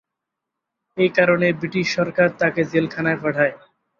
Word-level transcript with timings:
এ 0.97 1.15
কারণে 1.17 1.47
ব্রিটিশ 1.59 1.87
সরকার 1.97 2.27
তাঁকে 2.39 2.61
জেলখানায় 2.71 3.19
পাঠায়। 3.23 3.53